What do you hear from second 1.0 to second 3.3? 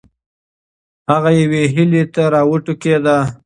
هغه یوې هیلې ته راوټوکېده.